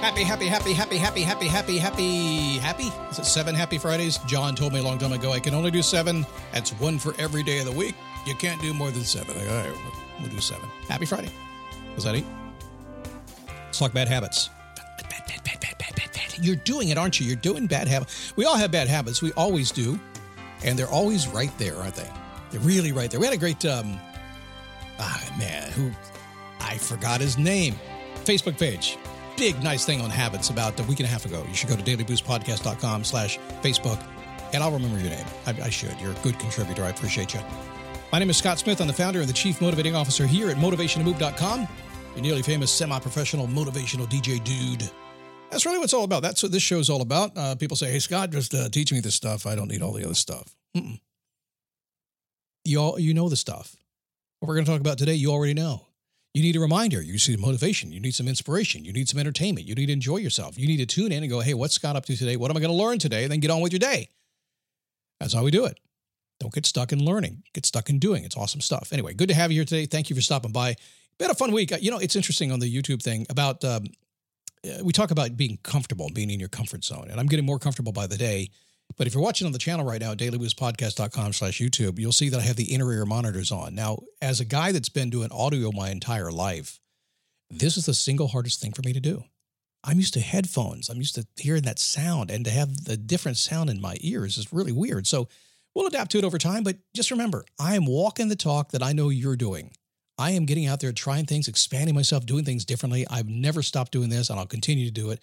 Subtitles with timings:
[0.00, 2.90] Happy, happy, happy, happy, happy, happy, happy, happy, happy.
[3.10, 4.16] Is it seven happy Fridays?
[4.26, 6.24] John told me a long time ago I can only do seven.
[6.52, 7.94] That's one for every day of the week.
[8.26, 9.36] You can't do more than seven.
[9.36, 9.78] I all right,
[10.18, 10.66] we'll do seven.
[10.88, 11.28] Happy Friday.
[11.94, 12.24] Was that eight?
[13.46, 14.48] Let's talk bad habits.
[14.74, 16.38] Bad, bad, bad, bad, bad, bad, bad.
[16.40, 17.26] You're doing it, aren't you?
[17.26, 18.32] You're doing bad habits.
[18.36, 19.20] We all have bad habits.
[19.20, 20.00] We always do.
[20.64, 22.08] And they're always right there, aren't they?
[22.50, 23.20] They're really right there.
[23.20, 24.00] We had a great, um,
[24.98, 25.90] ah, man, who,
[26.58, 27.74] I forgot his name.
[28.24, 28.96] Facebook page.
[29.40, 31.42] Big, nice thing on habits about a week and a half ago.
[31.48, 33.98] You should go to dailyboostpodcast.com slash Facebook,
[34.52, 35.24] and I'll remember your name.
[35.46, 35.98] I, I should.
[35.98, 36.84] You're a good contributor.
[36.84, 37.40] I appreciate you.
[38.12, 38.82] My name is Scott Smith.
[38.82, 41.66] I'm the founder and the chief motivating officer here at motivationtomove.com.
[42.16, 44.90] Your nearly famous semi-professional motivational DJ dude.
[45.50, 46.20] That's really what it's all about.
[46.20, 47.34] That's what this show is all about.
[47.34, 49.46] Uh, people say, "Hey, Scott, just uh, teach me this stuff.
[49.46, 51.00] I don't need all the other stuff." Mm-mm.
[52.66, 53.74] You all, you know the stuff.
[54.40, 55.86] What we're going to talk about today, you already know.
[56.32, 57.02] You need a reminder.
[57.02, 57.90] You need motivation.
[57.90, 58.84] You need some inspiration.
[58.84, 59.66] You need some entertainment.
[59.66, 60.56] You need to enjoy yourself.
[60.56, 62.36] You need to tune in and go, "Hey, what's Scott up to today?
[62.36, 64.08] What am I going to learn today?" And then get on with your day.
[65.18, 65.78] That's how we do it.
[66.38, 67.42] Don't get stuck in learning.
[67.52, 68.24] Get stuck in doing.
[68.24, 68.92] It's awesome stuff.
[68.92, 69.86] Anyway, good to have you here today.
[69.86, 70.76] Thank you for stopping by.
[71.18, 71.72] Been a fun week.
[71.80, 73.86] You know, it's interesting on the YouTube thing about um,
[74.64, 77.58] uh, we talk about being comfortable, being in your comfort zone, and I'm getting more
[77.58, 78.50] comfortable by the day.
[79.00, 82.40] But if you're watching on the channel right now, dailyboostpodcast.com slash YouTube, you'll see that
[82.40, 83.74] I have the inner ear monitors on.
[83.74, 86.80] Now, as a guy that's been doing audio my entire life,
[87.48, 89.24] this is the single hardest thing for me to do.
[89.82, 90.90] I'm used to headphones.
[90.90, 94.36] I'm used to hearing that sound, and to have the different sound in my ears
[94.36, 95.06] is really weird.
[95.06, 95.28] So
[95.74, 96.62] we'll adapt to it over time.
[96.62, 99.70] But just remember, I am walking the talk that I know you're doing.
[100.18, 103.06] I am getting out there, trying things, expanding myself, doing things differently.
[103.08, 105.20] I've never stopped doing this, and I'll continue to do it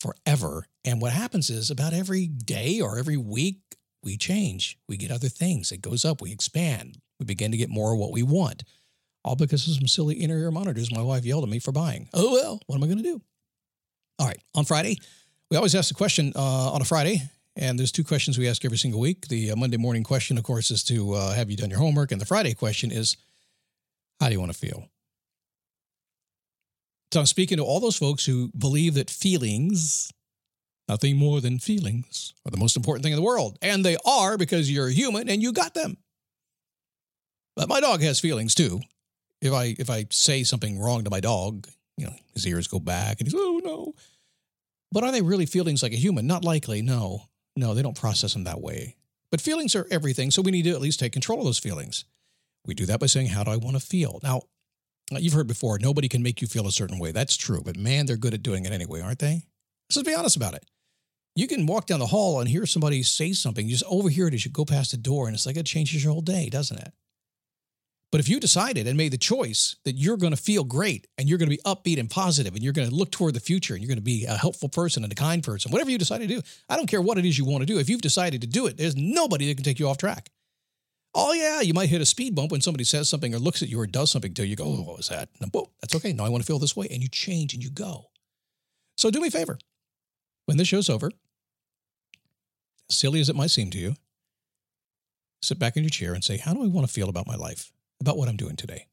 [0.00, 0.66] forever.
[0.84, 3.60] And what happens is about every day or every week,
[4.02, 4.78] we change.
[4.88, 5.72] We get other things.
[5.72, 6.20] It goes up.
[6.20, 6.98] We expand.
[7.18, 8.64] We begin to get more of what we want.
[9.24, 12.08] All because of some silly inner ear monitors my wife yelled at me for buying.
[12.12, 13.22] Oh, well, what am I going to do?
[14.18, 14.40] All right.
[14.54, 14.98] On Friday,
[15.50, 17.22] we always ask the question uh, on a Friday,
[17.56, 19.28] and there's two questions we ask every single week.
[19.28, 22.12] The uh, Monday morning question, of course, is to uh, have you done your homework?
[22.12, 23.16] And the Friday question is,
[24.20, 24.88] how do you want to feel?
[27.14, 30.10] So I'm speaking to all those folks who believe that feelings,
[30.88, 33.56] nothing more than feelings, are the most important thing in the world.
[33.62, 35.96] And they are because you're human and you got them.
[37.54, 38.80] But my dog has feelings too.
[39.40, 42.80] If I if I say something wrong to my dog, you know, his ears go
[42.80, 43.94] back and he's, oh no.
[44.90, 46.26] But are they really feelings like a human?
[46.26, 47.28] Not likely, no.
[47.54, 48.96] No, they don't process them that way.
[49.30, 52.06] But feelings are everything, so we need to at least take control of those feelings.
[52.66, 54.18] We do that by saying, How do I want to feel?
[54.24, 54.42] Now,
[55.10, 57.12] you've heard before, nobody can make you feel a certain way.
[57.12, 59.42] That's true, but man, they're good at doing it anyway, aren't they?
[59.88, 60.64] Let's be honest about it.
[61.36, 64.34] You can walk down the hall and hear somebody say something, you just overhear it
[64.34, 66.78] as you go past the door, and it's like it changes your whole day, doesn't
[66.78, 66.92] it?
[68.14, 71.28] But if you decided and made the choice that you're going to feel great and
[71.28, 73.74] you're going to be upbeat and positive and you're going to look toward the future
[73.74, 76.18] and you're going to be a helpful person and a kind person, whatever you decide
[76.18, 77.80] to do, I don't care what it is you want to do.
[77.80, 80.30] If you've decided to do it, there's nobody that can take you off track.
[81.14, 83.68] Oh, yeah, you might hit a speed bump when somebody says something or looks at
[83.68, 84.50] you or does something to you.
[84.50, 84.78] You go, mm.
[84.78, 85.28] oh, what was that?
[85.40, 86.12] And whoa, that's okay.
[86.12, 86.88] Now I want to feel this way.
[86.90, 88.06] And you change and you go.
[88.96, 89.58] So do me a favor.
[90.46, 91.10] When this show's over,
[92.90, 93.94] silly as it might seem to you,
[95.42, 97.36] sit back in your chair and say, how do I want to feel about my
[97.36, 97.70] life?
[98.00, 98.86] about what I'm doing today.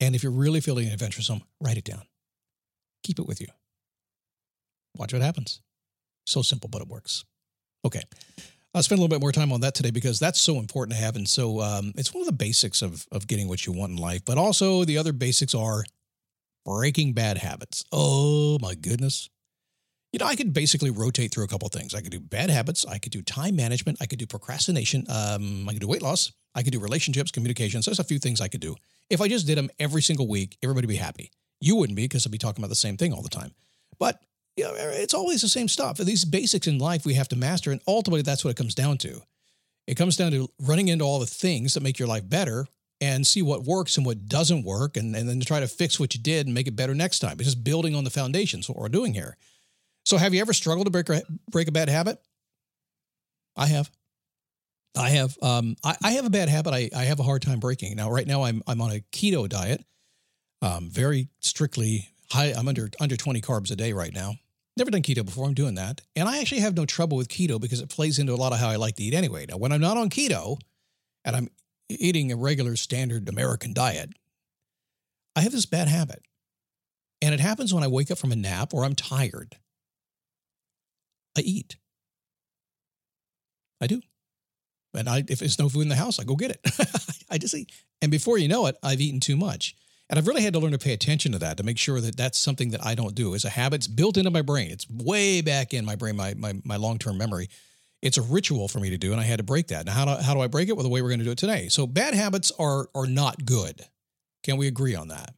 [0.00, 2.02] And if you're really feeling adventuresome, write it down.
[3.02, 3.46] Keep it with you.
[4.96, 5.60] Watch what happens.
[6.26, 7.24] So simple, but it works.
[7.84, 8.02] Okay.
[8.74, 11.02] I'll spend a little bit more time on that today because that's so important to
[11.02, 11.14] have.
[11.14, 13.98] And so um, it's one of the basics of, of getting what you want in
[13.98, 14.24] life.
[14.24, 15.84] But also, the other basics are
[16.64, 17.84] breaking bad habits.
[17.92, 19.30] Oh, my goodness.
[20.12, 21.94] You know, I could basically rotate through a couple things.
[21.94, 22.84] I could do bad habits.
[22.84, 23.98] I could do time management.
[24.00, 25.04] I could do procrastination.
[25.08, 26.32] Um, I could do weight loss.
[26.54, 27.84] I could do relationships, communications.
[27.84, 28.74] There's a few things I could do.
[29.08, 31.30] If I just did them every single week, everybody would be happy.
[31.60, 33.54] You wouldn't be because I'd be talking about the same thing all the time.
[33.98, 34.20] But
[34.56, 35.98] you know, it's always the same stuff.
[35.98, 38.98] These basics in life we have to master, and ultimately that's what it comes down
[38.98, 39.22] to.
[39.86, 42.66] It comes down to running into all the things that make your life better
[43.00, 46.14] and see what works and what doesn't work, and, and then try to fix what
[46.14, 47.32] you did and make it better next time.
[47.38, 49.36] It's just building on the foundations, what we're doing here.
[50.04, 52.18] So, have you ever struggled to break a, break a bad habit?
[53.56, 53.90] I have.
[54.96, 55.36] I have.
[55.42, 56.72] Um, I, I have a bad habit.
[56.72, 57.96] I, I have a hard time breaking.
[57.96, 59.84] Now, right now, I'm I'm on a keto diet,
[60.62, 62.52] um, very strictly high.
[62.56, 64.34] I'm under under 20 carbs a day right now.
[64.76, 65.46] Never done keto before.
[65.46, 68.32] I'm doing that, and I actually have no trouble with keto because it plays into
[68.32, 69.46] a lot of how I like to eat anyway.
[69.48, 70.58] Now, when I'm not on keto,
[71.24, 71.48] and I'm
[71.88, 74.10] eating a regular standard American diet,
[75.36, 76.22] I have this bad habit,
[77.22, 79.56] and it happens when I wake up from a nap or I'm tired.
[81.36, 81.76] I eat.
[83.80, 84.00] I do.
[84.96, 86.60] And I, if there's no food in the house, I go get it.
[87.30, 87.70] I just eat.
[88.00, 89.74] And before you know it, I've eaten too much.
[90.14, 92.16] And I've really had to learn to pay attention to that to make sure that
[92.16, 93.34] that's something that I don't do.
[93.34, 93.78] It's a habit.
[93.78, 94.70] It's built into my brain.
[94.70, 97.48] It's way back in my brain, my, my, my long term memory.
[98.00, 99.86] It's a ritual for me to do, and I had to break that.
[99.86, 100.76] Now, how do, how do I break it?
[100.76, 101.66] Well, the way we're going to do it today.
[101.66, 103.82] So, bad habits are, are not good.
[104.44, 105.34] Can we agree on that?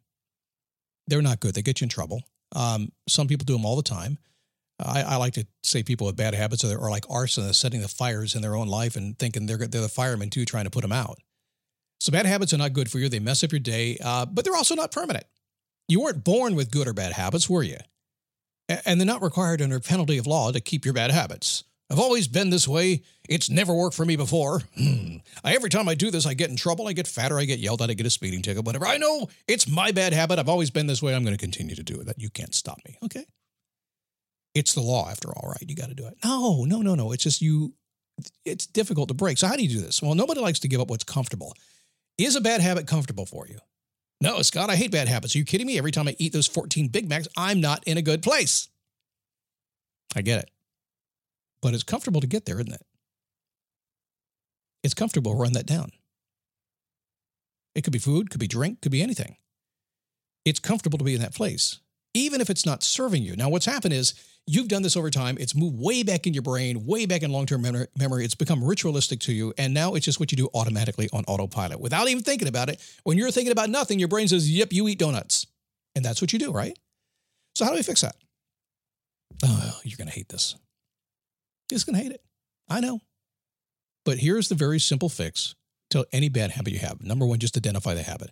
[1.06, 1.54] They're not good.
[1.54, 2.20] They get you in trouble.
[2.54, 4.18] Um, some people do them all the time.
[4.78, 7.88] I, I, like to say people with bad habits are, are like arsonists setting the
[7.88, 10.82] fires in their own life and thinking they're, they're the firemen too, trying to put
[10.82, 11.18] them out.
[12.00, 13.08] So bad habits are not good for you.
[13.08, 15.24] They mess up your day, uh, but they're also not permanent.
[15.88, 17.78] You weren't born with good or bad habits, were you?
[18.68, 21.64] And they're not required under penalty of law to keep your bad habits.
[21.88, 23.02] I've always been this way.
[23.28, 24.60] It's never worked for me before.
[24.76, 25.18] Hmm.
[25.44, 26.88] I, every time I do this, I get in trouble.
[26.88, 27.38] I get fatter.
[27.38, 27.90] I get yelled at.
[27.90, 28.64] I get a speeding ticket.
[28.64, 28.86] Whatever.
[28.86, 30.40] I know it's my bad habit.
[30.40, 31.14] I've always been this way.
[31.14, 32.06] I'm going to continue to do it.
[32.06, 32.98] That you can't stop me.
[33.04, 33.24] Okay.
[34.54, 35.62] It's the law after all, right?
[35.68, 36.14] You got to do it.
[36.24, 37.12] No, no, no, no.
[37.12, 37.74] It's just you.
[38.44, 39.38] It's difficult to break.
[39.38, 40.02] So how do you do this?
[40.02, 41.54] Well, nobody likes to give up what's comfortable.
[42.18, 43.58] Is a bad habit comfortable for you?
[44.22, 45.34] No, Scott, I hate bad habits.
[45.34, 45.76] Are you kidding me?
[45.76, 48.68] Every time I eat those 14 Big Macs, I'm not in a good place.
[50.14, 50.50] I get it.
[51.60, 52.86] But it's comfortable to get there, isn't it?
[54.82, 55.90] It's comfortable to run that down.
[57.74, 59.36] It could be food, could be drink, could be anything.
[60.46, 61.80] It's comfortable to be in that place,
[62.16, 63.36] even if it's not serving you.
[63.36, 64.14] Now, what's happened is
[64.48, 65.36] You've done this over time.
[65.40, 68.24] It's moved way back in your brain, way back in long term memory.
[68.24, 69.52] It's become ritualistic to you.
[69.58, 72.80] And now it's just what you do automatically on autopilot without even thinking about it.
[73.02, 75.48] When you're thinking about nothing, your brain says, Yep, you eat donuts.
[75.96, 76.78] And that's what you do, right?
[77.56, 78.14] So, how do we fix that?
[79.44, 80.54] Oh, you're going to hate this.
[81.68, 82.22] You're just going to hate it.
[82.68, 83.00] I know.
[84.04, 85.56] But here's the very simple fix
[85.90, 87.02] to any bad habit you have.
[87.02, 88.30] Number one, just identify the habit.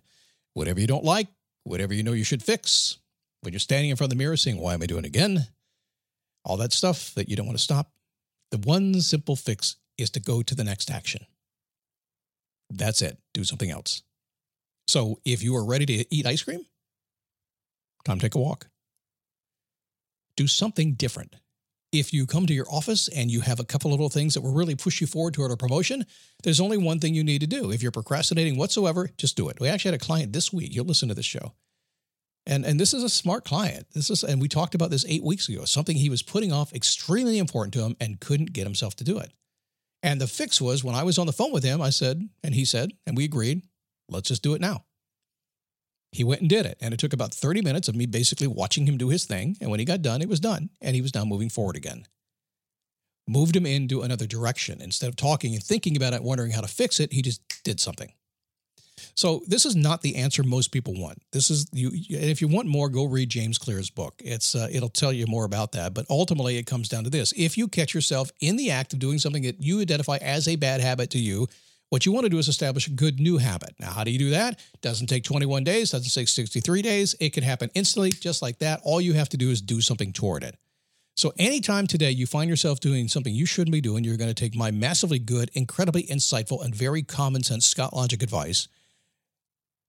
[0.53, 1.27] Whatever you don't like,
[1.65, 2.99] whatever you know you should fix.
[3.45, 5.47] When you're standing in front of the mirror saying, Why am I doing it again?
[6.45, 7.91] all that stuff that you don't want to stop.
[8.51, 11.25] The one simple fix is to go to the next action.
[12.69, 13.17] That's it.
[13.33, 14.03] Do something else.
[14.87, 16.65] So if you are ready to eat ice cream,
[18.05, 18.67] time to take a walk.
[20.37, 21.35] Do something different.
[21.91, 24.53] If you come to your office and you have a couple little things that will
[24.53, 26.05] really push you forward toward a promotion,
[26.43, 27.71] there's only one thing you need to do.
[27.71, 29.59] If you're procrastinating whatsoever, just do it.
[29.59, 30.75] We actually had a client this week.
[30.75, 31.53] You'll listen to this show.
[32.45, 33.87] And and this is a smart client.
[33.93, 35.65] This is and we talked about this 8 weeks ago.
[35.65, 39.17] Something he was putting off extremely important to him and couldn't get himself to do
[39.17, 39.31] it.
[40.03, 42.53] And the fix was when I was on the phone with him, I said, and
[42.53, 43.63] he said, and we agreed,
[44.07, 44.85] let's just do it now.
[46.11, 46.77] He went and did it.
[46.79, 49.57] And it took about 30 minutes of me basically watching him do his thing.
[49.59, 50.69] And when he got done, it was done.
[50.79, 52.05] And he was now moving forward again.
[53.27, 54.79] Moved him into another direction.
[54.79, 57.79] Instead of talking and thinking about it, wondering how to fix it, he just did
[57.79, 58.13] something.
[59.15, 61.21] So this is not the answer most people want.
[61.31, 61.91] This is you.
[61.93, 64.15] If you want more, go read James Clear's book.
[64.23, 65.93] It's uh, it'll tell you more about that.
[65.93, 68.99] But ultimately, it comes down to this: if you catch yourself in the act of
[68.99, 71.47] doing something that you identify as a bad habit to you,
[71.89, 73.75] what you want to do is establish a good new habit.
[73.79, 74.59] Now, how do you do that?
[74.81, 77.15] Doesn't take 21 days, doesn't take 63 days.
[77.19, 78.81] It can happen instantly, just like that.
[78.83, 80.57] All you have to do is do something toward it.
[81.17, 84.33] So, anytime today you find yourself doing something you shouldn't be doing, you're going to
[84.33, 88.67] take my massively good, incredibly insightful, and very common sense Scott Logic advice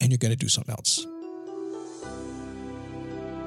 [0.01, 1.07] and you're going to do something else.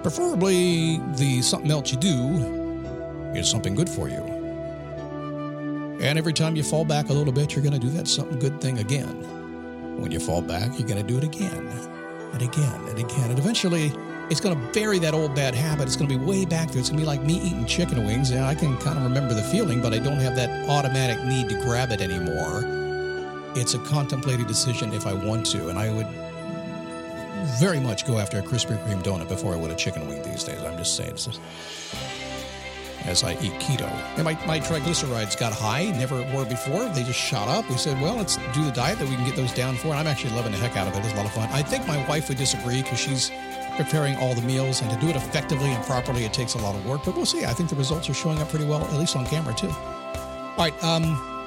[0.02, 4.40] Preferably, the something else you do is something good for you.
[6.02, 8.40] And every time you fall back a little bit, you're going to do that something
[8.40, 9.26] good thing again.
[10.00, 11.68] When you fall back, you're going to do it again
[12.32, 13.30] and again and again.
[13.30, 13.92] And eventually,
[14.30, 15.88] it's going to bury that old bad habit.
[15.88, 16.80] It's going to be way back there.
[16.80, 18.32] It's going to be like me eating chicken wings.
[18.32, 21.50] And I can kind of remember the feeling, but I don't have that automatic need
[21.50, 22.64] to grab it anymore.
[23.58, 25.68] It's a contemplated decision if I want to.
[25.68, 26.08] And I would
[27.60, 30.44] very much go after a Krispy Kreme donut before I would a chicken wing these
[30.44, 30.62] days.
[30.64, 31.18] I'm just saying.
[33.06, 33.90] as I eat keto.
[34.16, 36.86] And my, my triglycerides got high, never were before.
[36.90, 37.70] They just shot up.
[37.70, 39.88] We said, well, let's do the diet that we can get those down for.
[39.88, 41.04] And I'm actually loving the heck out of it.
[41.04, 41.50] It's a lot of fun.
[41.52, 43.32] I think my wife would disagree because she's
[43.78, 44.82] preparing all the meals.
[44.82, 47.02] And to do it effectively and properly, it takes a lot of work.
[47.06, 47.46] But we'll see.
[47.46, 49.70] I think the results are showing up pretty well, at least on camera, too.
[49.70, 50.84] All right.
[50.84, 51.39] Um,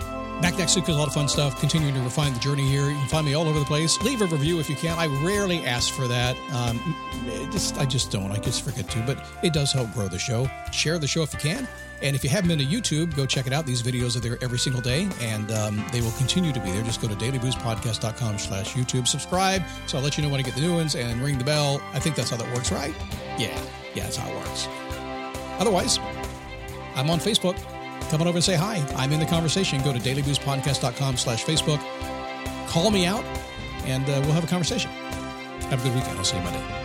[0.42, 1.60] Back next week with a lot of fun stuff.
[1.60, 2.88] Continuing to refine the journey here.
[2.88, 4.00] You can find me all over the place.
[4.02, 4.98] Leave a review if you can.
[4.98, 6.36] I rarely ask for that.
[6.52, 6.96] Um,
[7.52, 8.32] just I just don't.
[8.32, 9.02] I just forget to.
[9.02, 10.50] But it does help grow the show.
[10.72, 11.68] Share the show if you can.
[12.02, 13.66] And if you haven't been to YouTube, go check it out.
[13.66, 16.82] These videos are there every single day, and um, they will continue to be there.
[16.82, 19.06] Just go to dailyboostpodcast.com slash YouTube.
[19.06, 21.44] Subscribe, so I'll let you know when I get the new ones, and ring the
[21.44, 21.80] bell.
[21.92, 22.92] I think that's how that works, right?
[23.38, 23.56] Yeah,
[23.94, 24.66] yeah, that's how it works.
[25.60, 26.00] Otherwise,
[26.96, 27.56] I'm on Facebook.
[28.12, 28.84] Come on over and say hi.
[28.94, 29.82] I'm in the conversation.
[29.82, 31.80] Go to dailyboostpodcast.com slash Facebook.
[32.68, 33.24] Call me out,
[33.86, 34.90] and uh, we'll have a conversation.
[34.90, 36.18] Have a good weekend.
[36.18, 36.81] I'll see you Monday.